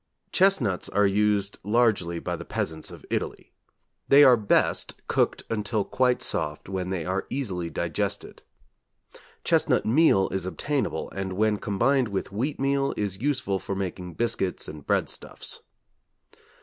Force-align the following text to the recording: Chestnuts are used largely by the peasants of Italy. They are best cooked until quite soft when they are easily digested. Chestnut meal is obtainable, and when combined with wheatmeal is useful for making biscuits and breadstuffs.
Chestnuts 0.31 0.89
are 0.89 1.05
used 1.05 1.59
largely 1.63 2.17
by 2.17 2.35
the 2.35 2.43
peasants 2.43 2.89
of 2.89 3.05
Italy. 3.11 3.53
They 4.07 4.23
are 4.23 4.35
best 4.35 4.95
cooked 5.07 5.43
until 5.47 5.83
quite 5.83 6.23
soft 6.23 6.67
when 6.67 6.89
they 6.89 7.05
are 7.05 7.27
easily 7.29 7.69
digested. 7.69 8.41
Chestnut 9.43 9.85
meal 9.85 10.27
is 10.29 10.47
obtainable, 10.47 11.11
and 11.11 11.33
when 11.33 11.57
combined 11.59 12.07
with 12.07 12.31
wheatmeal 12.33 12.95
is 12.97 13.21
useful 13.21 13.59
for 13.59 13.75
making 13.75 14.15
biscuits 14.15 14.67
and 14.67 14.87
breadstuffs. 14.87 15.59